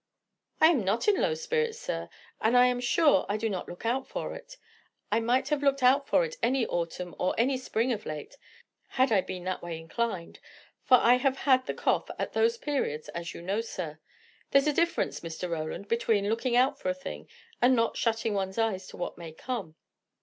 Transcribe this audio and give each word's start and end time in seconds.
"I 0.59 0.69
am 0.69 0.83
not 0.83 1.07
in 1.07 1.21
low 1.21 1.35
spirits, 1.35 1.77
sir; 1.77 2.09
and 2.41 2.57
I 2.57 2.65
am 2.65 2.79
sure 2.79 3.23
I 3.29 3.37
do 3.37 3.47
not 3.51 3.69
look 3.69 3.85
out 3.85 4.07
for 4.07 4.33
it. 4.33 4.57
I 5.11 5.19
might 5.19 5.49
have 5.49 5.61
looked 5.61 5.83
out 5.83 6.07
for 6.07 6.25
it 6.25 6.37
any 6.41 6.65
autumn 6.65 7.13
or 7.19 7.35
any 7.37 7.55
spring 7.55 7.93
of 7.93 8.07
late, 8.07 8.35
had 8.87 9.11
I 9.11 9.21
been 9.21 9.43
that 9.43 9.61
way 9.61 9.77
inclined, 9.77 10.39
for 10.81 10.97
I 10.97 11.17
have 11.17 11.37
had 11.37 11.67
the 11.67 11.75
cough 11.75 12.09
at 12.17 12.33
those 12.33 12.57
periods, 12.57 13.09
as 13.09 13.35
you 13.35 13.43
know, 13.43 13.61
sir. 13.61 13.99
There's 14.49 14.65
a 14.65 14.73
difference, 14.73 15.19
Mr. 15.19 15.47
Roland, 15.47 15.87
between 15.87 16.29
looking 16.29 16.55
out 16.55 16.79
for 16.79 16.89
a 16.89 16.95
thing, 16.95 17.29
and 17.61 17.75
not 17.75 17.95
shutting 17.95 18.33
one's 18.33 18.57
eyes 18.57 18.87
to 18.87 18.97
what 18.97 19.19
may 19.19 19.31
come." 19.31 19.75